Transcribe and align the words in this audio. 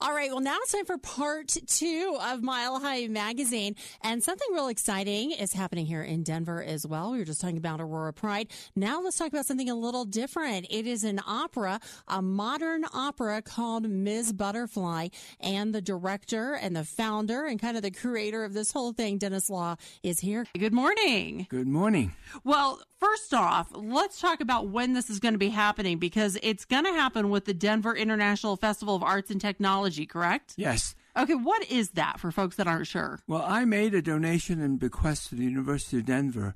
All 0.00 0.12
right, 0.12 0.30
well, 0.30 0.40
now 0.40 0.58
it's 0.62 0.72
time 0.72 0.84
for 0.84 0.98
part 0.98 1.56
two 1.66 2.18
of 2.20 2.42
Mile 2.42 2.78
High 2.78 3.06
Magazine. 3.06 3.74
And 4.02 4.22
something 4.22 4.46
real 4.52 4.68
exciting 4.68 5.30
is 5.30 5.54
happening 5.54 5.86
here 5.86 6.02
in 6.02 6.22
Denver 6.22 6.62
as 6.62 6.86
well. 6.86 7.12
We 7.12 7.18
were 7.18 7.24
just 7.24 7.40
talking 7.40 7.56
about 7.56 7.80
Aurora 7.80 8.12
Pride. 8.12 8.48
Now 8.76 9.00
let's 9.00 9.16
talk 9.16 9.28
about 9.28 9.46
something 9.46 9.70
a 9.70 9.74
little 9.74 10.04
different. 10.04 10.66
It 10.68 10.86
is 10.86 11.04
an 11.04 11.20
opera, 11.26 11.80
a 12.06 12.20
modern 12.20 12.84
opera 12.92 13.40
called 13.40 13.88
Ms. 13.88 14.34
Butterfly. 14.34 15.08
And 15.40 15.74
the 15.74 15.80
director 15.80 16.52
and 16.52 16.76
the 16.76 16.84
founder 16.84 17.46
and 17.46 17.58
kind 17.58 17.76
of 17.76 17.82
the 17.82 17.90
creator 17.90 18.44
of 18.44 18.52
this 18.52 18.72
whole 18.72 18.92
thing, 18.92 19.16
Dennis 19.16 19.48
Law, 19.48 19.76
is 20.02 20.20
here. 20.20 20.46
Good 20.58 20.74
morning. 20.74 21.46
Good 21.48 21.66
morning. 21.66 22.12
Well, 22.44 22.82
first 23.00 23.32
off, 23.32 23.68
let's 23.72 24.20
talk 24.20 24.40
about 24.40 24.68
when 24.68 24.92
this 24.92 25.08
is 25.08 25.18
going 25.18 25.34
to 25.34 25.38
be 25.38 25.48
happening 25.48 25.98
because 25.98 26.36
it's 26.42 26.66
going 26.66 26.84
to 26.84 26.92
happen 26.92 27.30
with 27.30 27.46
the 27.46 27.54
Denver 27.54 27.96
International 27.96 28.56
Festival 28.56 28.94
of 28.94 29.02
Arts 29.02 29.30
and 29.30 29.40
Technology, 29.40 29.77
correct? 30.06 30.54
Yes. 30.56 30.94
Okay, 31.16 31.34
what 31.34 31.68
is 31.70 31.90
that 31.90 32.20
for 32.20 32.30
folks 32.30 32.56
that 32.56 32.66
aren't 32.68 32.86
sure? 32.86 33.20
Well, 33.26 33.42
I 33.44 33.64
made 33.64 33.94
a 33.94 34.02
donation 34.02 34.60
and 34.60 34.78
bequest 34.78 35.28
to 35.28 35.34
the 35.34 35.44
University 35.44 35.98
of 35.98 36.06
Denver 36.06 36.54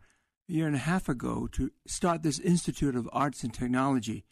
a 0.48 0.52
year 0.52 0.66
and 0.66 0.76
a 0.76 0.80
half 0.80 1.08
ago 1.08 1.48
to 1.52 1.70
start 1.86 2.22
this 2.22 2.38
Institute 2.38 2.94
of 2.96 3.08
Arts 3.12 3.42
and 3.42 3.52
Technology 3.52 4.24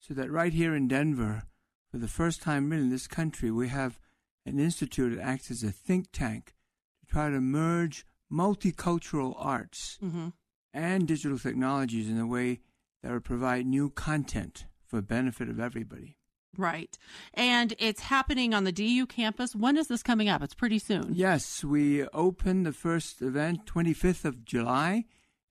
so 0.00 0.14
that 0.14 0.30
right 0.30 0.52
here 0.52 0.74
in 0.74 0.88
Denver, 0.88 1.42
for 1.90 1.98
the 1.98 2.08
first 2.08 2.42
time 2.42 2.70
really 2.70 2.84
in 2.84 2.90
this 2.90 3.06
country, 3.06 3.50
we 3.50 3.68
have 3.68 3.98
an 4.46 4.58
institute 4.58 5.16
that 5.16 5.22
acts 5.22 5.50
as 5.50 5.62
a 5.62 5.70
think 5.70 6.06
tank 6.12 6.54
to 7.00 7.06
try 7.06 7.30
to 7.30 7.40
merge 7.40 8.04
multicultural 8.52 9.34
arts 9.38 9.98
Mm-hmm. 10.02 10.28
and 10.74 11.06
digital 11.08 11.38
technologies 11.38 12.08
in 12.08 12.18
a 12.18 12.26
way 12.26 12.60
that 13.02 13.12
would 13.12 13.24
provide 13.24 13.66
new 13.66 13.90
content 13.90 14.66
for 14.86 14.96
the 14.96 15.02
benefit 15.02 15.48
of 15.48 15.60
everybody. 15.60 16.16
Right. 16.56 16.96
And 17.34 17.74
it's 17.78 18.00
happening 18.00 18.54
on 18.54 18.64
the 18.64 18.72
DU 18.72 19.06
campus. 19.06 19.54
When 19.54 19.76
is 19.76 19.88
this 19.88 20.02
coming 20.02 20.28
up? 20.28 20.42
It's 20.42 20.54
pretty 20.54 20.78
soon. 20.78 21.12
Yes, 21.14 21.62
we 21.62 22.04
open 22.08 22.62
the 22.64 22.72
first 22.72 23.22
event 23.22 23.66
25th 23.66 24.24
of 24.24 24.44
July 24.44 25.04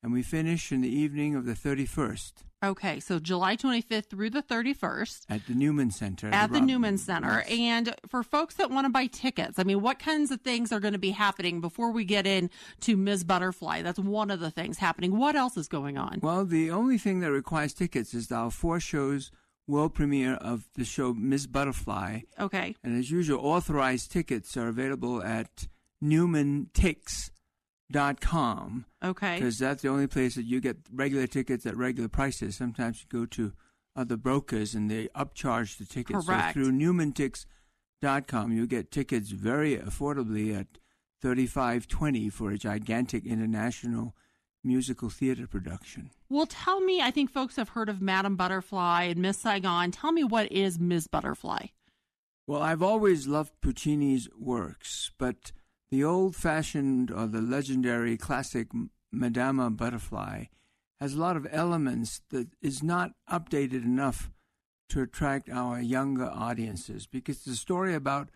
and 0.03 0.11
we 0.13 0.21
finish 0.23 0.71
in 0.71 0.81
the 0.81 0.93
evening 0.93 1.35
of 1.35 1.45
the 1.45 1.53
31st 1.53 2.43
Okay, 2.63 2.99
so 2.99 3.19
July 3.19 3.55
25th 3.55 4.09
through 4.09 4.31
the 4.31 4.41
31st. 4.41 5.25
at 5.29 5.45
the 5.45 5.53
Newman 5.53 5.91
Center. 5.91 6.29
At 6.33 6.51
the 6.51 6.57
Rob- 6.57 6.67
Newman 6.67 6.97
Center. 6.97 7.43
Yes. 7.47 7.59
And 7.59 7.95
for 8.09 8.23
folks 8.23 8.55
that 8.55 8.71
want 8.71 8.85
to 8.85 8.89
buy 8.89 9.05
tickets, 9.05 9.59
I 9.59 9.63
mean, 9.63 9.79
what 9.79 9.99
kinds 9.99 10.31
of 10.31 10.41
things 10.41 10.71
are 10.71 10.79
going 10.79 10.93
to 10.93 10.97
be 10.99 11.11
happening 11.11 11.61
before 11.61 11.91
we 11.91 12.03
get 12.03 12.25
in 12.25 12.49
to 12.81 12.97
Ms. 12.97 13.23
Butterfly? 13.25 13.83
That's 13.83 13.99
one 13.99 14.31
of 14.31 14.39
the 14.39 14.49
things 14.49 14.79
happening. 14.79 15.17
What 15.17 15.35
else 15.35 15.55
is 15.55 15.67
going 15.67 15.99
on? 15.99 16.19
Well, 16.23 16.45
the 16.45 16.71
only 16.71 16.97
thing 16.97 17.19
that 17.19 17.31
requires 17.31 17.73
tickets 17.75 18.15
is 18.15 18.31
our 18.31 18.49
four 18.49 18.79
shows 18.79 19.29
world 19.67 19.93
premiere 19.93 20.35
of 20.35 20.63
the 20.75 20.85
show 20.85 21.13
Miss 21.13 21.45
Butterfly. 21.45 22.21
Okay. 22.39 22.75
And 22.83 22.97
as 22.97 23.11
usual, 23.11 23.45
authorized 23.45 24.11
tickets 24.11 24.55
are 24.55 24.69
available 24.69 25.21
at 25.21 25.67
newmantix.com 26.03 28.85
Okay. 29.03 29.35
because 29.35 29.59
that's 29.59 29.81
the 29.81 29.89
only 29.89 30.07
place 30.07 30.35
that 30.35 30.43
you 30.45 30.59
get 30.61 30.77
regular 30.93 31.27
tickets 31.27 31.65
at 31.65 31.75
regular 31.77 32.09
prices. 32.09 32.55
Sometimes 32.55 33.01
you 33.01 33.07
go 33.19 33.25
to 33.25 33.53
other 33.95 34.17
brokers 34.17 34.75
and 34.75 34.89
they 34.91 35.07
upcharge 35.09 35.77
the 35.77 35.85
tickets. 35.85 36.25
Correct. 36.25 36.53
So 36.53 36.53
through 36.53 36.71
newmantix.com, 36.73 38.51
you 38.51 38.67
get 38.67 38.91
tickets 38.91 39.29
very 39.31 39.77
affordably 39.77 40.57
at 40.57 40.67
thirty-five 41.21 41.87
twenty 41.87 42.29
for 42.29 42.51
a 42.51 42.57
gigantic 42.57 43.25
international 43.25 44.15
musical 44.63 45.09
theater 45.09 45.47
production. 45.47 46.11
Well, 46.29 46.45
tell 46.45 46.81
me, 46.81 47.01
I 47.01 47.11
think 47.11 47.31
folks 47.31 47.55
have 47.55 47.69
heard 47.69 47.89
of 47.89 48.01
Madame 48.01 48.35
Butterfly 48.35 49.03
and 49.03 49.21
Miss 49.21 49.37
Saigon. 49.37 49.91
Tell 49.91 50.11
me 50.11 50.23
what 50.23 50.51
is 50.51 50.79
Miss 50.79 51.07
Butterfly? 51.07 51.67
Well, 52.45 52.61
I've 52.61 52.81
always 52.81 53.27
loved 53.27 53.53
Puccini's 53.61 54.29
works, 54.37 55.11
but 55.17 55.51
the 55.91 56.03
old 56.03 56.35
fashioned 56.35 57.11
or 57.11 57.27
the 57.27 57.41
legendary 57.41 58.17
classic 58.17 58.67
Madama 59.11 59.69
Butterfly 59.69 60.45
has 60.99 61.13
a 61.13 61.19
lot 61.19 61.37
of 61.37 61.47
elements 61.51 62.21
that 62.29 62.47
is 62.61 62.81
not 62.81 63.11
updated 63.29 63.83
enough 63.83 64.31
to 64.89 65.01
attract 65.01 65.49
our 65.49 65.81
younger 65.81 66.25
audiences 66.25 67.05
because 67.05 67.37
it's 67.37 67.47
a 67.47 67.55
story 67.55 67.93
about 67.93 68.29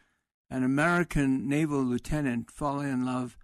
an 0.50 0.64
American 0.64 1.48
naval 1.48 1.82
lieutenant 1.82 2.52
falling 2.52 2.92
in 2.92 3.06
love, 3.06 3.38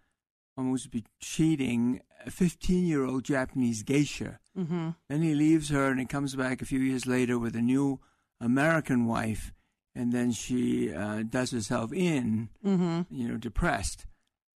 almost 0.57 0.91
be 0.91 1.03
cheating, 1.19 2.01
a 2.25 2.31
15 2.31 2.85
year 2.85 3.05
old 3.05 3.23
Japanese 3.23 3.83
geisha. 3.83 4.39
Mm-hmm. 4.57 4.89
Then 5.09 5.21
he 5.21 5.33
leaves 5.35 5.69
her 5.69 5.89
and 5.91 5.99
he 5.99 6.05
comes 6.05 6.35
back 6.35 6.61
a 6.61 6.65
few 6.65 6.79
years 6.79 7.05
later 7.05 7.37
with 7.37 7.55
a 7.55 7.61
new 7.61 7.99
American 8.41 9.05
wife, 9.05 9.53
and 9.95 10.11
then 10.11 10.31
she 10.31 10.93
uh, 10.93 11.23
does 11.27 11.51
herself 11.51 11.91
in, 11.93 12.49
Mm-hmm. 12.65 13.01
you 13.13 13.27
know, 13.27 13.37
depressed. 13.37 14.05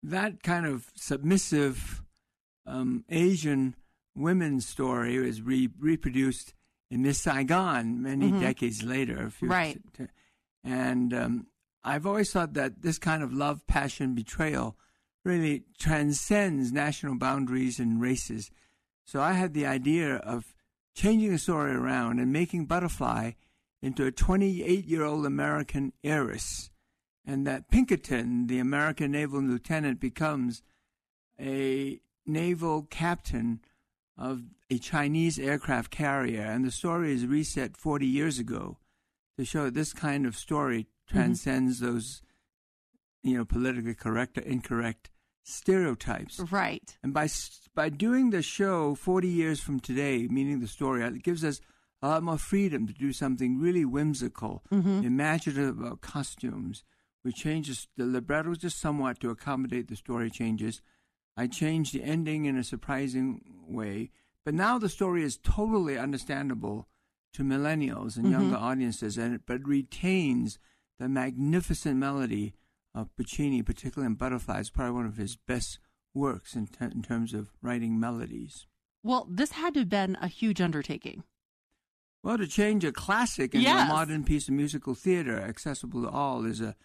That 0.03 0.43
kind 0.43 0.67
of 0.67 0.91
submissive 0.97 2.03
um, 2.67 3.05
Asian 3.11 3.75
women's 4.15 4.67
story 4.67 5.17
is 5.17 5.43
re- 5.43 5.69
reproduced 5.79 6.55
in 6.91 7.03
Miss 7.03 7.19
Saigon 7.21 8.03
many 8.03 8.31
Mhm. 8.33 8.41
decades 8.41 8.83
later. 8.83 9.27
a 9.27 9.31
few- 9.31 9.49
Right. 9.49 9.81
And 10.65 11.15
um, 11.15 11.47
I've 11.85 12.07
always 12.07 12.33
thought 12.33 12.55
that 12.55 12.83
this 12.83 12.99
kind 12.99 13.23
of 13.23 13.33
love, 13.33 13.67
passion, 13.67 14.15
betrayal 14.15 14.77
really 15.25 15.65
transcends 15.79 16.73
national 16.73 17.19
boundaries 17.19 17.79
and 17.79 18.01
races. 18.01 18.51
So 19.05 19.21
I 19.21 19.33
had 19.33 19.55
the 19.55 19.67
idea 19.67 20.17
of 20.17 20.55
changing 20.95 21.33
the 21.33 21.39
story 21.39 21.73
around 21.73 22.19
and 22.19 22.33
making 22.33 22.67
Butterfly 22.67 23.33
into 23.83 24.07
a 24.07 24.13
28 24.13 24.85
year 24.85 25.05
old 25.05 25.27
American 25.27 25.93
heiress. 26.05 26.71
And 27.27 27.47
that 27.47 27.71
Pinkerton, 27.71 28.47
the 28.47 28.59
American 28.59 29.13
naval 29.13 29.41
lieutenant, 29.41 30.01
becomes 30.01 30.63
a 31.39 32.01
naval 32.27 32.83
captain 32.91 33.61
of 34.17 34.43
a 34.71 34.79
Chinese 34.79 35.39
aircraft 35.39 35.91
carrier. 35.91 36.43
And 36.43 36.65
the 36.65 36.71
story 36.71 37.13
is 37.13 37.27
reset 37.27 37.77
40 37.77 38.07
years 38.07 38.39
ago 38.39 38.79
to 39.39 39.45
show 39.45 39.65
that 39.65 39.75
this 39.75 39.93
kind 39.93 40.27
of 40.27 40.37
story 40.37 40.85
mm-hmm. 40.85 41.17
transcends 41.17 41.81
those, 41.81 42.23
you 43.23 43.37
know, 43.37 43.45
politically 43.45 43.95
correct 43.95 44.39
or 44.39 44.43
incorrect 44.43 45.11
stereotypes. 45.43 46.41
Right. 46.51 46.97
And 47.03 47.13
by 47.13 47.29
by 47.75 47.89
doing 47.89 48.31
the 48.31 48.43
show 48.43 48.95
40 48.95 49.29
years 49.29 49.61
from 49.61 49.81
today, 49.81 50.27
meaning 50.29 50.61
the 50.61 50.67
story, 50.69 51.03
it 51.03 51.23
gives 51.23 51.45
us 51.45 51.61
a 52.03 52.09
lot 52.09 52.23
more 52.23 52.39
freedom 52.39 52.87
to 52.87 52.93
do 52.95 53.13
something 53.13 53.59
really 53.61 53.85
whimsical, 53.85 54.63
Mm-hmm. 54.73 55.05
imaginative 55.05 55.79
about 55.79 56.01
costumes. 56.01 56.83
We 57.25 57.33
changed 57.33 57.89
the 57.97 58.07
libretto 58.07 58.55
just 58.55 58.81
somewhat 58.81 59.21
to 59.21 59.31
accommodate 59.31 59.89
the 59.89 59.97
story 59.97 60.31
changes. 60.31 60.81
I 61.37 61.47
changed 61.47 61.95
the 61.95 62.03
ending 62.03 62.47
in 62.47 62.57
a 62.57 62.65
surprising 62.65 63.43
way, 63.69 64.11
but 64.45 64.55
now 64.55 64.79
the 64.79 64.89
story 64.89 65.23
is 65.23 65.37
totally 65.37 65.99
understandable 65.99 66.89
to 67.35 67.43
millennials 67.45 68.17
and 68.17 68.31
younger 68.31 68.57
audiences, 68.57 69.19
and 69.19 69.35
it, 69.35 69.43
but 69.47 69.67
retains 69.67 70.59
the 70.99 71.09
magnificent 71.09 71.97
melody 71.99 72.55
of 72.95 73.15
Puccini, 73.17 73.63
particularly 73.63 74.07
in 74.07 74.15
Butterflies, 74.17 74.71
probably 74.71 74.93
one 74.95 75.07
of 75.07 75.17
his 75.17 75.37
best 75.37 75.79
works 76.15 76.55
in, 76.55 76.67
ter- 76.67 76.87
in 76.87 77.03
terms 77.03 77.33
of 77.35 77.53
writing 77.63 77.99
melodies. 78.01 78.67
Well, 79.03 79.27
this 79.31 79.53
had 79.53 79.75
to 79.75 79.81
have 79.81 79.89
been 79.89 80.17
a 80.21 80.29
huge 80.29 80.61
undertaking. 80.61 81.23
Well, 82.23 82.37
to 82.37 82.47
change 82.47 82.85
a 82.85 82.93
classic 82.93 83.55
into 83.55 83.65
Yes. 83.65 83.89
a 83.89 83.93
modern 83.93 84.25
piece 84.25 84.49
of 84.49 84.55
musical 84.55 84.95
theater 84.95 85.41
accessible 85.41 86.03
to 86.03 86.09
all 86.11 86.45
is 86.45 86.61
a 86.61 86.77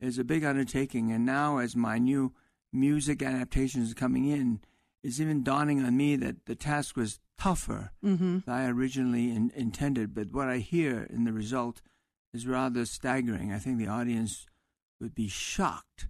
is 0.00 0.18
a 0.18 0.24
big 0.24 0.44
undertaking. 0.44 1.12
And 1.12 1.24
now, 1.24 1.58
as 1.58 1.76
my 1.76 1.98
new 1.98 2.32
music 2.72 3.22
adaptations 3.22 3.92
are 3.92 3.94
coming 3.94 4.26
in, 4.26 4.60
it's 5.04 5.20
even 5.20 5.44
dawning 5.44 5.82
on 5.84 5.96
me 5.96 6.16
that 6.16 6.46
the 6.46 6.56
task 6.56 6.96
was 6.96 7.20
tougher 7.38 7.92
Mm-hmm. 8.04 8.38
than 8.44 8.54
I 8.54 8.66
originally 8.68 9.30
in, 9.30 9.52
intended. 9.54 10.12
But 10.14 10.32
what 10.32 10.48
I 10.48 10.58
hear 10.58 11.04
in 11.08 11.22
the 11.24 11.32
result 11.32 11.80
is 12.32 12.46
rather 12.46 12.84
staggering. 12.84 13.52
I 13.52 13.58
think 13.60 13.78
the 13.78 13.86
audience 13.86 14.44
would 15.04 15.14
be 15.14 15.28
shocked 15.28 16.08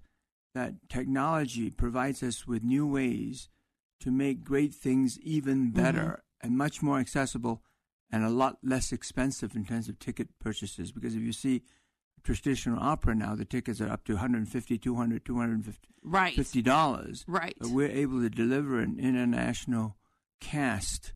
that 0.55 0.75
technology 0.89 1.69
provides 1.69 2.23
us 2.23 2.47
with 2.47 2.63
new 2.63 2.87
ways 2.87 3.49
to 4.01 4.11
make 4.11 4.45
great 4.45 4.73
things 4.73 5.19
even 5.21 5.67
mm-hmm. 5.67 5.83
better 5.83 6.23
and 6.41 6.57
much 6.57 6.81
more 6.81 6.99
accessible 6.99 7.63
and 8.11 8.25
a 8.25 8.31
lot 8.31 8.59
less 8.63 8.93
expensive 8.93 9.57
in 9.57 9.65
terms 9.65 9.89
of 9.89 9.99
ticket 9.99 10.29
purchases. 10.39 10.93
Because 10.93 11.17
if 11.17 11.23
you 11.23 11.33
see 11.33 11.63
traditional 12.23 12.79
opera 12.81 13.15
now, 13.17 13.35
the 13.35 13.45
tickets 13.45 13.81
are 13.81 13.91
up 13.91 14.05
to 14.05 14.13
150 14.15 14.79
200 14.79 15.25
250 15.25 15.89
Right. 16.05 16.65
dollars. 16.65 17.25
Right. 17.27 17.57
But 17.59 17.71
we're 17.71 17.91
able 17.91 18.21
to 18.21 18.31
deliver 18.31 18.79
an 18.79 18.99
international 19.01 19.97
cast 20.41 21.13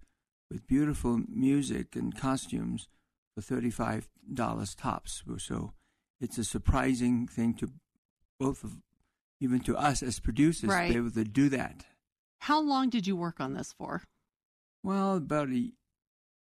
with 0.51 0.67
beautiful 0.67 1.21
music 1.29 1.95
and 1.95 2.17
costumes 2.17 2.89
for 3.35 3.43
thirty-five 3.43 4.09
dollars 4.33 4.75
tops. 4.75 5.23
Or 5.31 5.39
so 5.39 5.73
it's 6.21 6.39
a 6.39 6.45
surprising 6.45 7.27
thing 7.27 7.55
to 7.55 7.71
both 8.39 8.65
of, 8.65 8.79
even 9.41 9.61
to 9.61 9.77
us 9.77 10.03
as 10.03 10.21
producers, 10.21 10.71
Right. 10.71 10.87
to 10.87 10.93
be 10.93 10.97
able 10.99 11.11
to 11.13 11.25
do 11.25 11.49
that. 11.51 11.85
How 12.41 12.61
long 12.61 12.89
did 12.91 13.07
you 13.07 13.17
work 13.17 13.41
on 13.41 13.55
this 13.55 13.73
for? 13.73 14.03
Well, 14.83 15.17
about 15.17 15.49
a 15.51 15.73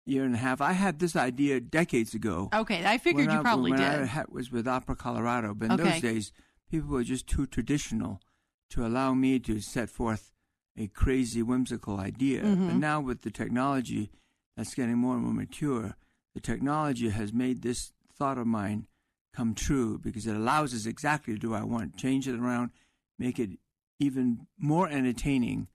year 0.07 0.25
and 0.25 0.35
a 0.35 0.39
half. 0.39 0.61
I 0.61 0.73
had 0.73 0.99
this 0.99 1.17
idea 1.17 1.61
decades 1.61 2.15
ago. 2.15 2.51
Okay, 2.53 2.85
I 2.85 2.99
figured 2.99 3.31
you 3.33 3.41
probably 3.41 3.71
when 3.71 3.81
did. 3.81 4.11
I 4.11 4.25
was 4.29 4.51
with 4.51 4.67
Opera 4.69 4.97
Colorado, 4.97 5.55
but 5.55 5.67
in 5.67 5.73
Okay. 5.73 5.85
those 5.85 6.01
days, 6.01 6.33
people 6.71 6.91
were 6.91 7.05
just 7.05 7.27
too 7.27 7.47
traditional 7.47 8.21
to 8.71 8.85
allow 8.87 9.15
me 9.15 9.39
to 9.41 9.61
set 9.61 9.89
forth 9.89 10.33
a 10.77 10.89
crazy, 10.89 11.43
whimsical 11.43 11.99
idea. 12.01 12.43
But 12.43 12.75
Mhm. 12.75 12.81
now, 12.81 13.01
with 13.01 13.23
the 13.23 13.31
technology 13.31 14.11
that's 14.57 14.75
getting 14.75 14.99
more 14.99 15.15
and 15.15 15.25
more 15.25 15.33
mature, 15.35 15.97
the 16.35 16.41
technology 16.41 17.09
has 17.11 17.33
made 17.33 17.63
this 17.63 17.93
thought 18.13 18.37
of 18.39 18.47
mine 18.47 18.89
come 19.35 19.55
true 19.55 19.99
because 19.99 20.27
it 20.27 20.35
allows 20.35 20.75
us 20.75 20.87
exactly 20.87 21.35
to 21.35 21.41
do 21.41 21.51
what 21.51 21.63
I 21.63 21.65
want. 21.65 21.97
Change 21.97 22.29
it 22.29 22.39
around, 22.39 22.71
make 23.19 23.39
it 23.39 23.51
even 23.99 24.47
more 24.59 24.89
entertaining 24.89 25.69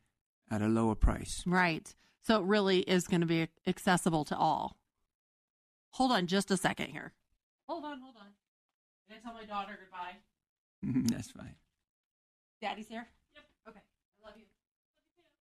at 0.50 0.62
a 0.62 0.68
lower 0.68 0.96
price. 0.96 1.44
Right. 1.46 1.94
So 2.22 2.40
it 2.40 2.46
really 2.46 2.80
is 2.80 3.08
going 3.08 3.22
to 3.22 3.28
be 3.28 3.48
accessible 3.68 4.26
to 4.26 4.38
all. 4.38 4.78
Hold 5.92 6.12
on 6.12 6.28
just 6.28 6.52
a 6.52 6.58
second 6.58 6.88
here. 6.88 7.14
Hold 7.68 7.86
on, 7.86 8.00
hold 8.00 8.16
on. 8.18 8.28
Can 9.08 9.18
I 9.18 9.22
tell 9.22 9.34
my 9.34 9.46
daughter 9.46 9.78
goodbye? 9.80 10.22
that's 11.10 11.32
fine. 11.32 11.56
Daddy's 12.62 12.88
here? 12.88 13.08
Yep. 13.36 13.46
Okay. 13.70 13.82
I 13.82 14.20
love 14.28 14.38
you. 14.38 14.46
Love 14.46 14.94
you 14.94 15.14
too. 15.18 15.26
All 15.26 15.26
right. 15.26 15.34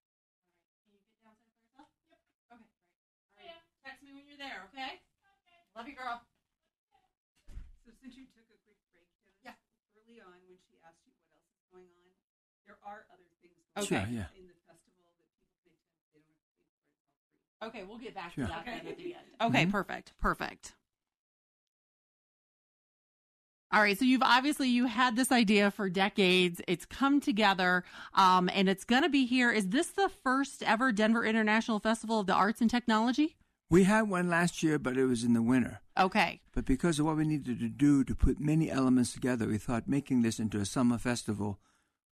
Can 0.80 0.94
you 0.94 1.02
get 1.02 1.04
downstairs 1.26 1.58
by 1.60 1.66
yourself? 1.66 1.90
Yep. 2.08 2.22
Okay, 2.56 2.70
great. 3.36 3.42
All 3.42 3.44
right. 3.44 3.64
Text 3.84 4.00
me 4.06 4.14
when 4.16 4.24
you're 4.30 4.40
there, 4.40 4.64
okay? 4.72 5.02
Okay. 5.02 5.60
Love 5.76 5.88
you, 5.90 5.96
girl. 5.98 6.22
So 8.08 8.16
since 8.16 8.24
you 8.24 8.32
took 8.32 8.48
a 8.48 8.56
quick 8.64 8.80
break, 8.88 9.04
Dennis, 9.20 9.36
Yeah. 9.44 9.52
early 10.00 10.22
on 10.24 10.40
when 10.48 10.56
she 10.64 10.80
asked 10.80 11.04
you 11.04 11.12
what 11.20 11.28
else 11.36 11.44
is 11.52 11.60
going 11.68 11.92
on, 11.92 12.08
there 12.64 12.80
are 12.80 13.04
other 13.12 13.28
things 13.44 13.60
Okay. 13.76 13.84
going 13.84 13.88
Sure, 13.88 14.00
on 14.00 14.14
yeah. 14.16 14.40
in 14.40 14.48
the 14.48 14.56
festival 14.64 15.04
that 15.04 15.28
people 15.28 15.60
may 15.68 15.76
tend 15.84 16.00
they 16.08 16.16
don't 16.16 16.32
have 16.32 16.32
to 16.32 16.40
pay 16.40 16.48
for 16.48 16.64
it 16.64 16.72
free. 17.60 17.68
Okay, 17.68 17.84
we'll 17.84 17.98
get 18.00 18.16
back 18.16 18.32
Sure. 18.32 18.46
to 18.48 18.52
that 18.52 18.62
Okay. 18.64 18.80
at 18.80 18.96
the 18.98 19.14
end. 19.14 19.28
Okay, 19.42 19.66
Mhm. 19.66 19.72
perfect. 19.72 20.14
Perfect. 20.20 20.74
All 23.74 23.82
right, 23.82 24.00
so 24.00 24.06
you've 24.06 24.24
obviously 24.24 24.70
you 24.70 24.86
had 24.86 25.18
this 25.18 25.30
idea 25.34 25.70
for 25.70 25.90
decades. 25.90 26.62
It's 26.66 26.86
come 26.86 27.20
together, 27.20 27.84
um, 28.14 28.50
and 28.54 28.70
it's 28.70 28.86
going 28.86 29.04
to 29.04 29.10
be 29.10 29.26
here. 29.26 29.52
Is 29.52 29.68
this 29.68 29.88
the 29.90 30.08
first 30.08 30.64
ever 30.64 30.94
Denver 30.94 31.26
International 31.26 31.80
Festival 31.82 32.22
of 32.22 32.28
the 32.28 32.34
Arts 32.34 32.62
and 32.62 32.70
Technology? 32.72 33.36
We 33.70 33.84
had 33.84 34.04
one 34.10 34.30
last 34.30 34.64
year, 34.64 34.80
but 34.80 34.98
it 34.98 35.06
was 35.06 35.24
in 35.24 35.34
the 35.34 35.42
winter. 35.42 35.82
Okay, 36.00 36.42
But 36.54 36.66
because 36.66 37.00
of 37.00 37.06
what 37.06 37.18
we 37.18 37.26
needed 37.26 37.60
to 37.60 37.68
do 37.70 38.04
to 38.04 38.16
put 38.16 38.40
many 38.40 38.70
elements 38.72 39.12
together, 39.14 39.48
we 39.48 39.58
thought 39.58 39.88
making 39.88 40.22
this 40.22 40.40
into 40.40 40.60
a 40.60 40.66
summer 40.66 40.98
festival 40.98 41.60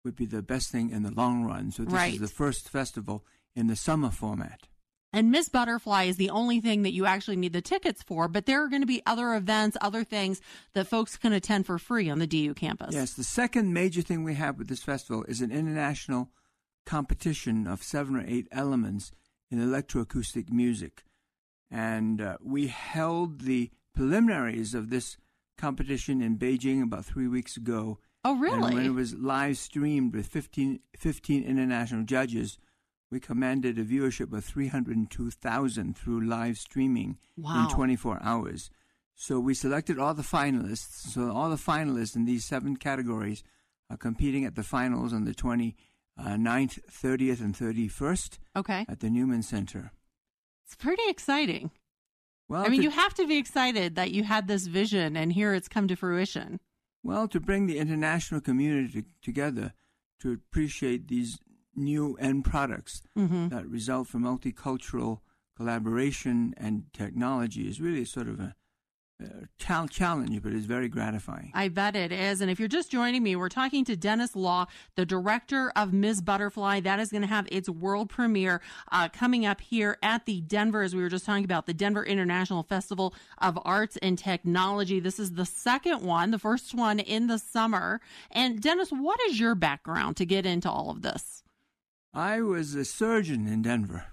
would 0.04 0.16
be 0.16 0.25
the 0.25 0.42
best 0.42 0.69
thing 0.72 0.90
in 0.90 1.04
the 1.04 1.12
long 1.12 1.44
run. 1.44 1.72
So 1.72 1.84
this 1.84 1.94
Right. 1.94 2.13
is 2.16 2.19
the 2.19 2.28
first 2.28 2.68
festival 2.69 3.24
in 3.56 3.68
the 3.68 3.75
summer 3.75 4.10
format. 4.12 4.68
and 5.13 5.31
Miss 5.31 5.48
Butterfly 5.48 6.04
is 6.04 6.18
the 6.18 6.30
only 6.30 6.60
thing 6.60 6.81
that 6.81 6.92
you 6.92 7.06
actually 7.06 7.38
need 7.38 7.54
the 7.54 7.62
tickets 7.62 8.04
for, 8.04 8.28
but 8.28 8.46
there 8.46 8.62
are 8.62 8.68
going 8.68 8.81
to 8.81 8.86
be 8.86 9.02
other 9.06 9.34
events, 9.34 9.78
other 9.80 10.04
things 10.04 10.42
that 10.74 10.88
folks 10.88 11.16
can 11.16 11.31
attend 11.31 11.66
for 11.66 11.80
free 11.80 12.10
on 12.10 12.19
the 12.19 12.28
DU 12.28 12.54
campus. 12.54 12.94
Yes, 12.94 13.13
the 13.13 13.24
second 13.24 13.72
major 13.72 14.02
thing 14.02 14.25
we 14.25 14.34
have 14.34 14.57
with 14.57 14.68
this 14.68 14.84
festival 14.84 15.24
is 15.30 15.40
an 15.40 15.52
international 15.54 16.31
competition 16.86 17.66
of 17.66 17.81
seven 17.81 18.18
or 18.18 18.25
eight 18.28 18.50
elements 18.52 19.12
in 19.50 19.57
electroacoustic 19.60 20.50
music. 20.50 21.06
And 21.71 22.21
uh, 22.21 22.38
we 22.41 22.67
held 22.67 23.41
the 23.41 23.71
preliminaries 23.94 24.73
of 24.73 24.89
this 24.89 25.17
competition 25.57 26.21
in 26.21 26.38
Beijing 26.38 26.83
about 26.83 27.06
three 27.06 27.27
weeks 27.27 27.57
ago. 27.57 28.00
Oh, 28.23 28.33
And 28.44 28.62
when 28.63 28.85
it 28.85 28.89
was 28.94 29.13
live 29.15 29.57
streamed 29.57 30.13
with 30.15 30.27
15, 30.27 30.79
15 30.97 31.44
international 31.44 32.03
judges, 32.03 32.57
we 33.12 33.19
commanded 33.19 33.77
a 33.77 33.83
viewership 33.85 34.33
of 34.33 34.44
302,000 34.44 35.95
through 35.97 36.21
live 36.25 36.57
streaming 36.57 37.17
Wow. 37.38 37.63
in 37.69 37.75
24 37.75 38.19
hours. 38.21 38.69
So 39.13 39.39
we 39.39 39.53
selected 39.53 39.97
all 40.00 40.13
the 40.13 40.23
finalists. 40.23 41.07
So 41.13 41.31
all 41.31 41.50
the 41.50 41.56
finalists 41.56 42.15
in 42.15 42.25
these 42.25 42.44
seven 42.45 42.75
categories 42.75 43.44
are 43.89 43.97
competing 43.97 44.44
at 44.44 44.56
the 44.56 44.63
finals 44.63 45.13
on 45.13 45.23
the 45.25 45.33
29th, 45.33 45.75
30th, 46.91 47.39
and 47.41 47.56
31st 47.56 48.39
Okay. 48.56 48.85
at 48.89 49.00
the 49.00 49.09
Newman 49.09 49.44
Center. 49.44 49.91
It's 50.65 50.75
pretty 50.75 51.03
exciting. 51.07 51.71
Well, 52.47 52.63
I 52.65 52.69
mean, 52.69 52.79
to, 52.81 52.83
you 52.85 52.89
have 52.91 53.13
to 53.15 53.27
be 53.27 53.38
excited 53.38 53.95
that 53.95 54.12
you 54.12 54.23
had 54.23 54.47
this 54.47 54.67
vision 54.67 55.15
and 55.15 55.31
here 55.33 55.53
it's 55.53 55.67
come 55.67 55.88
to 55.88 55.95
fruition. 55.95 56.59
well, 57.03 57.27
to 57.27 57.39
bring 57.39 57.67
the 57.67 57.77
international 57.77 58.41
community 58.41 59.01
to, 59.01 59.07
together 59.21 59.73
to 60.21 60.31
appreciate 60.31 61.07
these 61.07 61.39
new 61.75 62.15
end 62.19 62.45
products 62.45 63.01
hmm 63.15 63.47
that 63.50 63.67
result 63.67 64.07
from 64.07 64.23
multicultural 64.23 65.19
collaboration 65.57 66.53
and 66.57 66.85
technology 66.94 67.68
is 67.68 67.81
really 67.81 68.06
sort 68.06 68.27
of 68.27 68.39
a, 68.39 68.56
challenge, 69.57 70.44
but 70.44 70.53
it's 70.53 70.65
very 70.65 70.89
gratifying. 70.89 71.51
I 71.53 71.69
bet 71.69 71.95
it 71.95 72.12
is. 72.12 72.41
And 72.41 72.51
if 72.51 72.59
you're 72.59 72.67
just 72.67 72.91
joining 72.91 73.23
me, 73.23 73.35
we're 73.35 73.50
talking 73.50 73.85
to 73.85 73.95
Dennis 73.95 74.35
Law, 74.35 74.67
the 74.95 75.06
director 75.06 75.71
of 75.75 75.94
Ms. 75.94 76.21
Butterfly. 76.21 76.81
That 76.81 77.00
is 77.00 77.12
going 77.12 77.21
to 77.21 77.27
have 77.27 77.47
its 77.51 77.69
world 77.69 78.09
premiere 78.09 78.62
uh, 78.91 79.09
coming 79.09 79.45
up 79.45 79.62
here 79.62 79.97
at 80.03 80.25
the 80.25 80.41
Denver, 80.41 80.81
as 80.81 80.95
we 80.95 81.01
were 81.01 81.09
just 81.09 81.25
talking 81.25 81.45
about, 81.45 81.65
the 81.65 81.73
Denver 81.73 82.06
International 82.06 82.63
Festival 82.63 83.13
of 83.38 83.57
Arts 83.63 83.97
and 84.01 84.17
Technology. 84.17 85.00
This 85.00 85.19
is 85.19 85.33
the 85.33 85.45
second 85.45 86.01
one, 86.01 86.31
the 86.31 86.39
first 86.39 86.73
one 86.73 87.00
in 87.00 87.27
the 87.27 87.38
summer. 87.38 88.01
And 88.31 88.61
Dennis, 88.61 88.89
what 88.89 89.19
is 89.27 89.39
your 89.39 89.56
background 89.56 90.18
to 90.18 90.25
get 90.25 90.45
into 90.45 90.69
all 90.69 90.89
of 90.89 91.01
this? 91.01 91.44
I 92.13 92.41
was 92.41 92.75
a 92.75 92.83
surgeon 92.85 93.47
in 93.47 93.61
Denver 93.61 94.07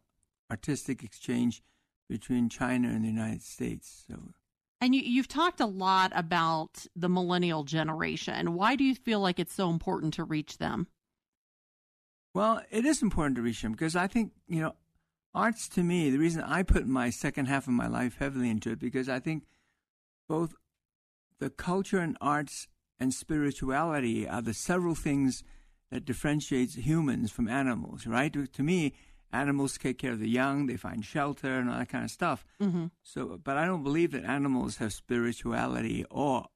artistic 0.52 1.04
exchange 1.04 1.64
between 2.10 2.50
China 2.50 2.90
and 2.90 3.04
the 3.04 3.08
United 3.08 3.42
States. 3.42 4.04
So 4.08 4.34
And 4.84 4.94
you, 4.94 5.02
you've 5.02 5.30
talked 5.30 5.62
a 5.62 5.66
lot 5.66 6.12
about 6.14 6.86
the 6.94 7.08
millennial 7.08 7.64
generation. 7.64 8.54
Why 8.54 8.76
do 8.76 8.84
you 8.84 8.96
feel 8.96 9.22
like 9.22 9.40
it's 9.40 9.54
so 9.54 9.70
important 9.70 10.14
to 10.16 10.26
reach 10.26 10.58
them? 10.58 10.88
well, 12.34 12.62
it 12.72 12.86
is 12.86 13.02
important 13.02 13.36
to 13.36 13.42
reach 13.42 13.62
them 13.62 13.74
because 13.74 13.96
I 13.96 14.08
think 14.08 14.32
you 14.48 14.62
know 14.62 14.74
arts 15.34 15.68
to 15.70 15.84
me. 15.84 16.10
The 16.10 16.18
reason 16.18 16.42
I 16.42 16.64
put 16.64 16.88
my 16.88 17.10
second 17.10 17.46
half 17.46 17.68
of 17.68 17.74
my 17.74 17.88
life 17.88 18.18
heavily 18.20 18.50
into 18.50 18.72
it 18.72 18.80
because 18.80 19.08
I 19.08 19.20
think 19.20 19.44
both 20.28 20.56
the 21.40 21.50
culture 21.50 22.00
and 22.00 22.18
arts 22.20 22.68
and 23.00 23.14
spirituality 23.14 24.28
are 24.28 24.42
the 24.42 24.54
several 24.54 24.96
things 24.96 25.44
that 25.92 26.06
differentiates 26.06 26.76
humans 26.76 27.32
from 27.32 27.48
animals. 27.48 28.08
Right? 28.08 28.34
To, 28.34 28.48
to 28.48 28.64
me, 28.64 28.94
animals 29.34 29.78
take 29.78 29.98
care 29.98 30.12
of 30.12 30.20
the 30.20 30.30
young, 30.30 30.68
they 30.68 30.78
find 30.78 31.04
shelter 31.04 31.58
and 31.58 31.70
all 31.70 31.78
that 31.80 31.90
kind 31.90 32.04
of 32.06 32.12
stuff. 32.12 32.46
Mm-hmm. 32.62 32.86
So, 33.02 33.40
but 33.44 33.58
I 33.58 33.66
don't 33.66 33.84
believe 33.84 34.12
that 34.12 34.24
animals 34.24 34.78
have 34.78 34.94
spirituality 34.94 36.06
or 36.10 36.48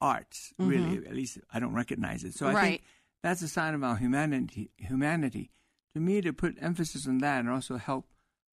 arts. 0.00 0.52
Really, 0.58 0.98
at 1.06 1.14
least 1.14 1.38
I 1.52 1.58
don't 1.58 1.74
recognize 1.74 2.22
it. 2.24 2.34
So 2.34 2.46
I 2.48 2.52
Right. 2.52 2.62
think 2.62 2.82
that's 3.22 3.42
a 3.42 3.48
sign 3.48 3.74
of 3.74 3.82
our 3.82 3.96
humanity. 3.96 4.70
Humanity. 4.76 5.50
To 5.94 6.00
me, 6.00 6.20
to 6.20 6.32
put 6.32 6.56
emphasis 6.60 7.08
on 7.08 7.18
that 7.18 7.40
and 7.40 7.48
also 7.48 7.78
help 7.78 8.06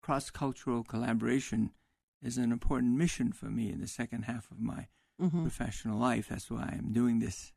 cross-cultural 0.02 0.84
collaboration 0.84 1.70
is 2.22 2.36
an 2.38 2.50
important 2.50 2.96
mission 2.96 3.30
for 3.32 3.46
me 3.46 3.70
in 3.70 3.80
the 3.80 3.86
second 3.86 4.22
half 4.24 4.50
of 4.50 4.58
my 4.60 4.88
Mm-hmm. 5.20 5.42
professional 5.42 5.98
life. 5.98 6.28
That's 6.28 6.48
why 6.48 6.76
I'm 6.78 6.92
doing 6.92 7.18
this. 7.18 7.52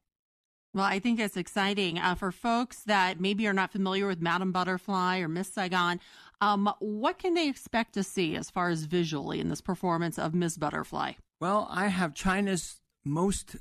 Well, 0.73 0.85
I 0.85 0.99
think 0.99 1.19
it's 1.19 1.35
exciting 1.35 1.99
uh, 1.99 2.15
for 2.15 2.31
folks 2.31 2.83
that 2.83 3.19
maybe 3.19 3.45
are 3.45 3.53
not 3.53 3.71
familiar 3.71 4.07
with 4.07 4.21
Madame 4.21 4.53
Butterfly 4.53 5.19
or 5.19 5.27
Miss 5.27 5.51
Saigon. 5.51 5.99
Um, 6.39 6.73
what 6.79 7.19
can 7.19 7.33
they 7.33 7.49
expect 7.49 7.93
to 7.93 8.03
see 8.03 8.35
as 8.37 8.49
far 8.49 8.69
as 8.69 8.85
visually 8.85 9.41
in 9.41 9.49
this 9.49 9.59
performance 9.59 10.17
of 10.17 10.33
Miss 10.33 10.57
Butterfly? 10.57 11.13
Well, 11.41 11.67
I 11.69 11.87
have 11.87 12.13
China's 12.13 12.81
most 13.03 13.57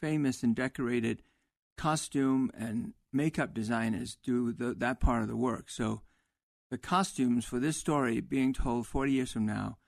famous 0.00 0.42
and 0.42 0.56
decorated 0.56 1.22
costume 1.76 2.50
and 2.52 2.94
makeup 3.12 3.54
designers 3.54 4.16
do 4.22 4.52
the, 4.52 4.74
that 4.74 5.00
part 5.00 5.22
of 5.22 5.28
the 5.28 5.36
work. 5.36 5.70
So 5.70 6.02
the 6.70 6.78
costumes 6.78 7.44
for 7.44 7.58
this 7.58 7.76
story 7.76 8.20
being 8.20 8.52
told 8.52 8.86
40 8.86 9.12
years 9.12 9.32
from 9.32 9.46
now, 9.46 9.78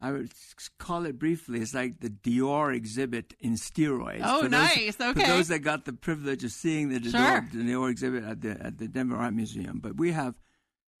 I 0.00 0.12
would 0.12 0.32
call 0.78 1.06
it 1.06 1.18
briefly, 1.18 1.60
it's 1.60 1.74
like 1.74 2.00
the 2.00 2.10
Dior 2.10 2.74
exhibit 2.74 3.34
in 3.40 3.54
steroids. 3.54 4.20
Oh, 4.22 4.42
for 4.42 4.48
nice. 4.48 4.94
Those, 4.96 5.08
okay. 5.10 5.22
For 5.22 5.26
those 5.26 5.48
that 5.48 5.58
got 5.60 5.86
the 5.86 5.92
privilege 5.92 6.44
of 6.44 6.52
seeing 6.52 6.88
the 6.88 7.00
Dior, 7.00 7.10
sure. 7.10 7.48
the 7.52 7.70
Dior 7.70 7.90
exhibit 7.90 8.22
at 8.22 8.40
the, 8.40 8.50
at 8.60 8.78
the 8.78 8.86
Denver 8.86 9.16
Art 9.16 9.34
Museum. 9.34 9.80
But 9.80 9.96
we 9.96 10.12
have 10.12 10.36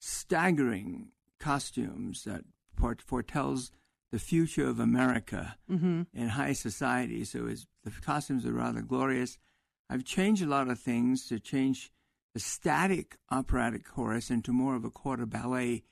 staggering 0.00 1.08
costumes 1.38 2.24
that 2.24 2.42
foretells 2.76 3.70
the 4.10 4.18
future 4.18 4.66
of 4.66 4.80
America 4.80 5.56
mm-hmm. 5.70 6.02
in 6.12 6.28
high 6.30 6.52
society. 6.52 7.24
So 7.24 7.48
the 7.84 7.90
costumes 8.00 8.46
are 8.46 8.52
rather 8.52 8.82
glorious. 8.82 9.38
I've 9.88 10.04
changed 10.04 10.42
a 10.42 10.48
lot 10.48 10.68
of 10.68 10.78
things 10.78 11.26
to 11.28 11.38
change 11.38 11.90
the 12.34 12.40
static 12.40 13.16
operatic 13.30 13.86
chorus 13.86 14.30
into 14.30 14.52
more 14.52 14.74
of 14.74 14.84
a 14.84 14.90
corps 14.90 15.16
de 15.16 15.26
ballet. 15.26 15.84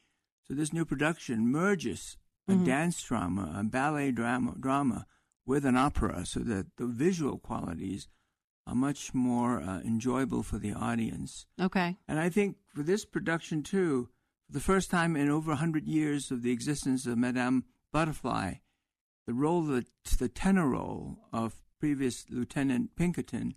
So 0.46 0.54
this 0.54 0.72
new 0.72 0.84
production 0.84 1.48
merges 1.50 2.16
Mm-hmm. 2.48 2.62
a 2.62 2.66
dance 2.66 3.02
drama, 3.02 3.56
a 3.58 3.64
ballet 3.64 4.12
drama, 4.12 4.54
drama 4.58 5.06
with 5.44 5.64
an 5.64 5.76
opera, 5.76 6.24
so 6.24 6.40
that 6.40 6.76
the 6.76 6.86
visual 6.86 7.38
qualities 7.38 8.08
are 8.66 8.74
much 8.74 9.14
more 9.14 9.60
uh, 9.60 9.80
enjoyable 9.80 10.42
for 10.42 10.58
the 10.58 10.72
audience. 10.72 11.46
Okay. 11.60 11.96
And 12.06 12.18
I 12.18 12.28
think 12.28 12.56
for 12.74 12.82
this 12.82 13.04
production 13.04 13.62
too, 13.62 14.08
for 14.46 14.52
the 14.52 14.60
first 14.60 14.90
time 14.90 15.16
in 15.16 15.28
over 15.28 15.50
a 15.50 15.54
100 15.54 15.86
years 15.86 16.30
of 16.30 16.42
the 16.42 16.52
existence 16.52 17.06
of 17.06 17.18
Madame 17.18 17.64
Butterfly, 17.92 18.54
the 19.26 19.34
role, 19.34 19.62
the, 19.62 19.84
the 20.18 20.28
tenor 20.28 20.68
role 20.68 21.18
of 21.32 21.56
previous 21.80 22.26
Lieutenant 22.30 22.96
Pinkerton 22.96 23.54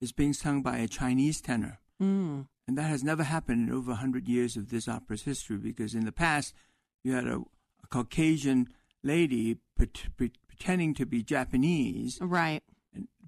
is 0.00 0.12
being 0.12 0.32
sung 0.32 0.62
by 0.62 0.78
a 0.78 0.88
Chinese 0.88 1.40
tenor. 1.40 1.80
Mm. 2.00 2.46
And 2.66 2.78
that 2.78 2.82
has 2.82 3.02
never 3.02 3.24
happened 3.24 3.68
in 3.68 3.74
over 3.74 3.90
a 3.90 3.94
100 3.94 4.28
years 4.28 4.56
of 4.56 4.70
this 4.70 4.88
opera's 4.88 5.22
history 5.22 5.56
because 5.56 5.94
in 5.94 6.04
the 6.04 6.12
past, 6.12 6.54
you 7.02 7.14
had 7.14 7.26
a 7.26 7.42
Caucasian 7.90 8.68
lady 9.02 9.58
pret- 9.76 10.08
pre- 10.16 10.32
pretending 10.48 10.94
to 10.94 11.06
be 11.06 11.22
Japanese. 11.22 12.18
Right. 12.20 12.62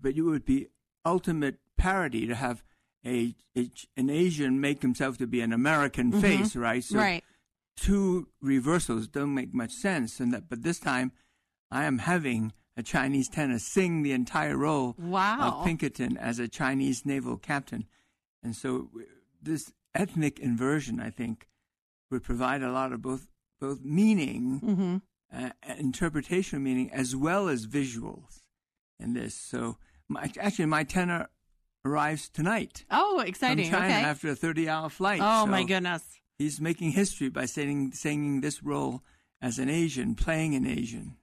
But 0.00 0.16
it 0.16 0.22
would 0.22 0.44
be 0.44 0.68
ultimate 1.04 1.58
parody 1.76 2.26
to 2.26 2.34
have 2.34 2.62
a, 3.04 3.34
a 3.56 3.70
an 3.96 4.10
Asian 4.10 4.60
make 4.60 4.82
himself 4.82 5.16
to 5.18 5.26
be 5.26 5.40
an 5.40 5.52
American 5.52 6.12
Mhm. 6.12 6.20
face, 6.20 6.54
right? 6.56 6.84
So 6.84 6.98
right. 6.98 7.24
two 7.76 8.28
reversals 8.42 9.08
don't 9.08 9.34
make 9.34 9.54
much 9.54 9.72
sense. 9.72 10.20
And 10.20 10.32
that, 10.34 10.48
but 10.48 10.62
this 10.62 10.78
time, 10.78 11.12
I 11.70 11.84
am 11.84 11.98
having 11.98 12.52
a 12.76 12.82
Chinese 12.82 13.28
tenor 13.28 13.58
sing 13.58 14.02
the 14.02 14.12
entire 14.12 14.56
role 14.56 14.94
Wow. 14.98 15.60
of 15.60 15.64
Pinkerton 15.66 16.16
as 16.16 16.38
a 16.38 16.48
Chinese 16.48 17.06
naval 17.06 17.36
captain. 17.38 17.86
And 18.42 18.54
so 18.56 18.90
this 19.40 19.72
ethnic 19.94 20.38
inversion, 20.38 21.00
I 21.00 21.10
think, 21.10 21.46
would 22.10 22.22
provide 22.22 22.62
a 22.62 22.72
lot 22.72 22.92
of 22.92 23.00
both 23.02 23.28
both 23.60 23.80
meaning, 23.84 24.60
Mm-hmm. 24.64 24.96
uh, 25.44 25.50
interpretation 25.78 26.62
meaning, 26.62 26.90
as 26.92 27.14
well 27.14 27.48
as 27.48 27.66
visuals 27.66 28.40
in 28.98 29.12
this. 29.14 29.34
So 29.34 29.76
my, 30.08 30.30
actually, 30.40 30.66
my 30.66 30.84
tenor 30.84 31.28
arrives 31.84 32.28
tonight 32.28 32.84
Oh, 32.90 33.20
exciting. 33.20 33.70
from 33.70 33.80
China 33.80 33.94
okay. 33.94 34.04
after 34.04 34.28
a 34.30 34.34
30-hour 34.36 34.88
flight. 34.90 35.20
oh, 35.22 35.44
So 35.44 35.50
my 35.50 35.64
goodness. 35.64 36.02
He's 36.38 36.60
making 36.60 36.92
history 36.92 37.28
by 37.28 37.44
singing, 37.46 37.92
singing 37.92 38.40
this 38.40 38.62
role 38.62 39.02
as 39.42 39.58
an 39.58 39.68
Asian, 39.68 40.14
playing 40.14 40.54
an 40.54 40.66
Asian. 40.66 41.16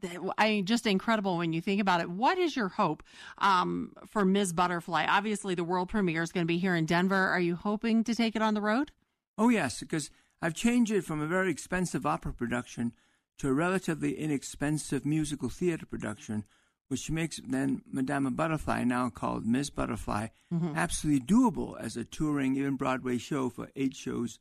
That- 0.00 0.18
I 0.38 0.62
just 0.64 0.86
incredible 0.86 1.38
when 1.38 1.52
you 1.52 1.60
think 1.60 1.80
about 1.80 2.00
it. 2.00 2.08
What 2.08 2.38
is 2.38 2.54
your 2.54 2.68
hope 2.68 3.02
um, 3.38 3.92
for 4.06 4.24
Ms. 4.24 4.52
Butterfly? 4.52 5.06
Obviously, 5.08 5.54
the 5.54 5.64
world 5.64 5.88
premiere 5.88 6.22
is 6.22 6.32
going 6.32 6.44
to 6.44 6.48
be 6.48 6.58
here 6.58 6.76
in 6.76 6.86
Denver. 6.86 7.16
Are 7.16 7.40
you 7.40 7.56
hoping 7.56 8.04
to 8.04 8.14
take 8.14 8.36
it 8.36 8.42
on 8.42 8.54
the 8.54 8.60
road? 8.60 8.92
Oh, 9.36 9.48
yes, 9.48 9.80
because 9.80 10.10
I've 10.40 10.54
changed 10.54 10.92
it 10.92 11.04
from 11.04 11.20
a 11.20 11.26
very 11.26 11.50
expensive 11.50 12.06
opera 12.06 12.32
production 12.32 12.92
to 13.38 13.48
a 13.48 13.52
relatively 13.52 14.18
inexpensive 14.18 15.04
musical 15.04 15.48
theater 15.48 15.86
production, 15.86 16.44
which 16.88 17.10
makes 17.10 17.40
then 17.46 17.82
Madame 17.90 18.32
Butterfly, 18.34 18.84
now 18.84 19.10
called 19.10 19.46
Miss 19.46 19.70
Butterfly, 19.70 20.28
Mm-hmm. 20.52 20.72
absolutely 20.76 21.20
doable 21.26 21.78
as 21.78 21.96
a 21.96 22.04
touring, 22.04 22.56
even 22.56 22.76
Broadway 22.76 23.18
show 23.18 23.50
for 23.50 23.68
eight 23.76 23.94
shows 23.94 24.38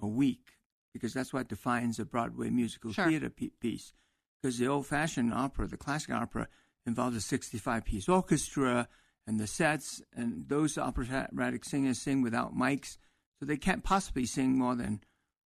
a 0.00 0.06
week, 0.06 0.52
because 0.92 1.12
that's 1.12 1.32
what 1.32 1.48
defines 1.48 1.98
a 1.98 2.04
Broadway 2.04 2.48
musical 2.50 2.92
Sure. 2.92 3.06
theater 3.08 3.28
pe- 3.28 3.48
piece. 3.60 3.92
Because 4.40 4.58
the 4.58 4.68
old 4.68 4.86
fashioned 4.86 5.34
opera, 5.34 5.66
the 5.66 5.76
classic 5.76 6.10
opera, 6.14 6.46
involves 6.86 7.16
a 7.16 7.20
65 7.20 7.84
piece 7.84 8.08
orchestra 8.08 8.86
and 9.26 9.40
the 9.40 9.46
sets, 9.48 10.00
and 10.14 10.48
those 10.48 10.78
operatic 10.78 11.64
singers 11.64 12.00
sing 12.00 12.22
without 12.22 12.54
mics, 12.56 12.96
so 13.40 13.44
they 13.44 13.56
can't 13.56 13.82
possibly 13.84 14.24
sing 14.24 14.56
more 14.56 14.74
than 14.76 15.00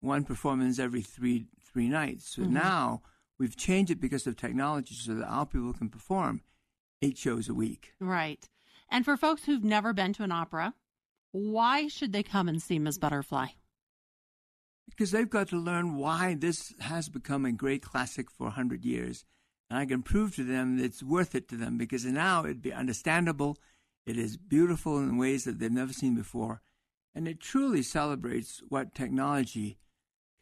one 0.00 0.24
performance 0.24 0.78
every 0.78 1.02
three 1.02 1.46
three 1.60 1.88
nights. 1.88 2.30
So 2.30 2.42
Mhm. 2.42 2.50
now 2.50 3.02
we've 3.38 3.56
changed 3.56 3.90
it 3.90 4.00
because 4.00 4.26
of 4.26 4.36
technology, 4.36 4.94
so 4.94 5.14
that 5.14 5.26
our 5.26 5.46
people 5.46 5.72
can 5.72 5.88
perform 5.90 6.42
eight 7.02 7.18
shows 7.18 7.48
a 7.48 7.54
week. 7.54 7.94
Right. 8.00 8.48
And 8.88 9.04
for 9.04 9.16
folks 9.16 9.44
who've 9.44 9.62
never 9.62 9.92
been 9.92 10.12
to 10.14 10.22
an 10.24 10.32
opera, 10.32 10.74
why 11.32 11.88
should 11.88 12.12
they 12.12 12.22
come 12.22 12.48
and 12.48 12.60
see 12.62 12.78
Ms. 12.78 12.98
Butterfly? 12.98 13.48
because 14.90 15.10
they've 15.10 15.28
got 15.30 15.46
to 15.48 15.56
learn 15.56 15.94
why 15.96 16.34
this 16.34 16.74
has 16.80 17.08
become 17.10 17.44
a 17.44 17.52
great 17.52 17.82
classic 17.82 18.30
for 18.30 18.46
100 18.48 18.84
years. 18.84 19.24
And 19.68 19.78
I 19.78 19.84
can 19.86 20.02
prove 20.02 20.34
to 20.36 20.44
them 20.44 20.78
that 20.78 20.84
it's 20.84 21.02
worth 21.02 21.34
it 21.34 21.46
to 21.50 21.56
them 21.56 21.76
because 21.76 22.04
now 22.06 22.44
it'd 22.44 22.62
be 22.62 22.72
understandable. 22.72 23.58
It 24.06 24.16
is 24.16 24.38
beautiful 24.38 24.98
in 24.98 25.18
ways 25.18 25.44
that 25.44 25.58
they've 25.58 25.70
never 25.70 25.92
seen 25.92 26.14
before. 26.16 26.62
And 27.14 27.28
it 27.28 27.38
truly 27.38 27.82
celebrates 27.82 28.62
what 28.70 28.94
technology 28.94 29.78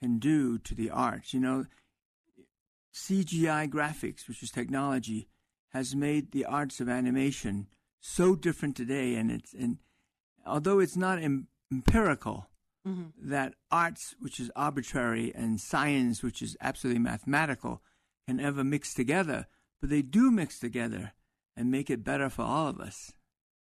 can 0.07 0.19
do 0.19 0.57
to 0.59 0.75
the 0.75 0.89
arts. 0.91 1.35
You 1.35 1.41
know, 1.41 1.67
CGI 2.95 3.69
graphics, 3.69 4.29
which 4.29 4.43
is 4.43 4.51
technology, 4.51 5.29
has 5.73 5.95
made 5.95 6.31
the 6.33 6.45
arts 6.45 6.81
of 6.81 6.89
animation 6.89 7.67
so 8.01 8.35
different 8.37 8.77
today. 8.77 9.17
And 9.17 9.31
it's, 9.31 9.53
and 9.53 9.79
although 10.47 10.79
it's 10.79 10.97
not 10.97 11.21
em- 11.23 11.49
empirical, 11.73 12.47
Mm-hmm. 12.87 13.31
that 13.31 13.55
arts, 13.69 14.15
which 14.21 14.39
is 14.39 14.49
arbitrary, 14.55 15.33
and 15.35 15.61
science, 15.61 16.23
which 16.23 16.41
is 16.41 16.57
absolutely 16.61 17.01
mathematical, 17.01 17.83
can 18.29 18.39
ever 18.39 18.63
mix 18.63 18.95
together. 18.95 19.49
But 19.81 19.91
they 19.91 20.03
do 20.03 20.31
mix 20.31 20.61
together 20.61 21.13
and 21.57 21.69
make 21.69 21.91
it 21.91 22.05
better 22.05 22.31
for 22.31 22.43
all 22.43 22.69
of 22.69 22.79
us. 22.79 23.13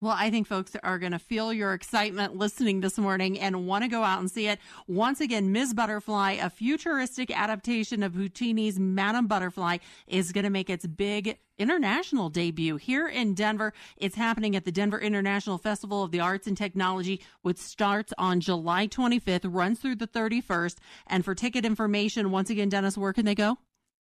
Well, 0.02 0.14
I 0.14 0.28
think 0.28 0.46
folks 0.46 0.76
are 0.82 0.98
going 0.98 1.12
to 1.12 1.18
feel 1.18 1.54
your 1.54 1.72
excitement 1.72 2.36
listening 2.36 2.80
this 2.80 2.98
morning 2.98 3.40
and 3.40 3.66
want 3.66 3.82
to 3.82 3.88
go 3.88 4.02
out 4.02 4.20
and 4.20 4.30
see 4.30 4.46
it. 4.46 4.58
Once 4.86 5.22
again, 5.22 5.52
Ms. 5.52 5.72
Butterfly, 5.72 6.32
a 6.32 6.50
futuristic 6.50 7.30
adaptation 7.30 8.02
of 8.02 8.12
Puccini's 8.12 8.78
Madame 8.78 9.26
Butterfly, 9.26 9.78
is 10.06 10.32
going 10.32 10.44
to 10.44 10.50
make 10.50 10.68
its 10.68 10.86
big 10.86 11.38
international 11.56 12.28
debut 12.28 12.76
here 12.76 13.08
in 13.08 13.32
Denver. 13.32 13.72
It's 13.96 14.16
happening 14.16 14.54
at 14.54 14.66
the 14.66 14.72
Denver 14.72 15.00
International 15.00 15.56
Festival 15.56 16.02
of 16.02 16.10
the 16.10 16.20
Arts 16.20 16.46
and 16.46 16.58
Technology, 16.58 17.22
which 17.40 17.56
starts 17.56 18.12
on 18.18 18.40
July 18.40 18.88
25th, 18.88 19.48
runs 19.50 19.80
through 19.80 19.96
the 19.96 20.06
31st. 20.06 20.76
And 21.06 21.24
for 21.24 21.34
ticket 21.34 21.64
information, 21.64 22.30
once 22.30 22.50
again, 22.50 22.68
Dennis, 22.68 22.98
where 22.98 23.14
can 23.14 23.24
they 23.24 23.34
go? 23.34 23.56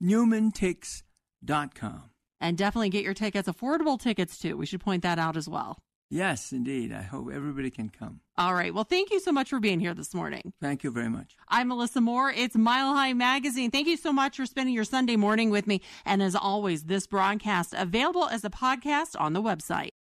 NewmanTix.com. 0.02 2.11
And 2.42 2.58
definitely 2.58 2.90
get 2.90 3.04
your 3.04 3.14
tickets, 3.14 3.48
affordable 3.48 3.98
tickets 3.98 4.38
too. 4.38 4.56
We 4.56 4.66
should 4.66 4.80
point 4.80 5.04
that 5.04 5.18
out 5.18 5.36
as 5.36 5.48
well. 5.48 5.78
Yes, 6.10 6.52
indeed. 6.52 6.92
I 6.92 7.00
hope 7.00 7.30
everybody 7.32 7.70
can 7.70 7.88
come. 7.88 8.20
All 8.36 8.52
right. 8.52 8.74
Well, 8.74 8.84
thank 8.84 9.10
you 9.10 9.18
so 9.18 9.32
much 9.32 9.48
for 9.48 9.60
being 9.60 9.80
here 9.80 9.94
this 9.94 10.12
morning. 10.12 10.52
Thank 10.60 10.84
you 10.84 10.90
very 10.90 11.08
much. 11.08 11.36
I'm 11.48 11.68
Melissa 11.68 12.02
Moore. 12.02 12.30
It's 12.30 12.54
Mile 12.54 12.94
High 12.94 13.14
Magazine. 13.14 13.70
Thank 13.70 13.86
you 13.86 13.96
so 13.96 14.12
much 14.12 14.36
for 14.36 14.44
spending 14.44 14.74
your 14.74 14.84
Sunday 14.84 15.16
morning 15.16 15.48
with 15.48 15.66
me. 15.66 15.80
And 16.04 16.22
as 16.22 16.34
always, 16.34 16.84
this 16.84 17.06
broadcast 17.06 17.74
available 17.76 18.26
as 18.28 18.44
a 18.44 18.50
podcast 18.50 19.18
on 19.18 19.32
the 19.32 19.40
website. 19.42 19.90